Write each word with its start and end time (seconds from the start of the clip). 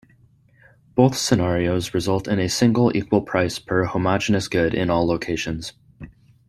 Both 0.95 1.15
scenarios 1.15 1.93
result 1.93 2.27
in 2.27 2.39
a 2.39 2.49
single, 2.49 2.91
equal 2.97 3.21
price 3.21 3.59
per 3.59 3.85
homogeneous 3.85 4.47
good 4.47 4.73
in 4.73 4.89
all 4.89 5.05
locations. 5.05 5.73